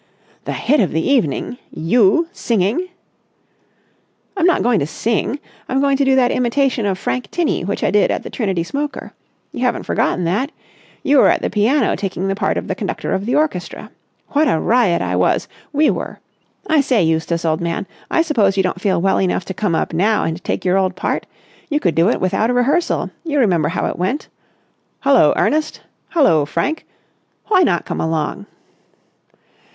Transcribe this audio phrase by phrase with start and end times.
[0.45, 1.59] "The hit of the evening!
[1.69, 2.27] You!
[2.31, 2.87] Singing!"
[4.35, 5.37] "I'm not going to sing.
[5.69, 8.63] I'm going to do that imitation of Frank Tinney which I did at the Trinity
[8.63, 9.13] smoker.
[9.51, 10.51] You haven't forgotten that?
[11.03, 13.91] You were at the piano taking the part of the conductor of the orchestra.
[14.29, 16.19] What a riot I was—we were!
[16.65, 19.93] I say, Eustace, old man, I suppose you don't feel well enough to come up
[19.93, 21.27] now and take your old part?
[21.69, 23.11] You could do it without a rehearsal.
[23.23, 24.29] You remember how it went....
[25.03, 25.81] 'Hullo, Ernest!'
[26.15, 26.87] 'Hullo, Frank!'
[27.49, 28.47] Why not come along?"